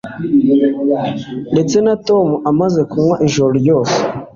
[1.53, 3.97] Ndetse na Tom amaze kunywa ijoro ryose